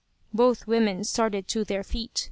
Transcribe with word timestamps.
Both 0.33 0.65
women 0.65 1.03
started 1.03 1.47
to 1.49 1.63
their 1.63 1.83
feet. 1.83 2.19